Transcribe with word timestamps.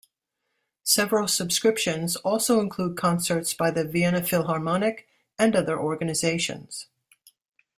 Several 0.81 1.27
subscriptions 1.27 2.15
also 2.15 2.59
include 2.59 2.97
concerts 2.97 3.53
by 3.53 3.69
the 3.69 3.85
Vienna 3.85 4.23
Philharmonic 4.23 5.07
and 5.37 5.55
other 5.55 5.79
organizations. 5.79 6.87